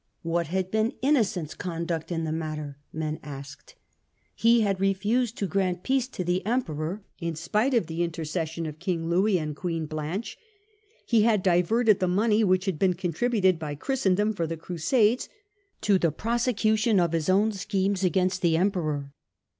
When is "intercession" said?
8.01-8.65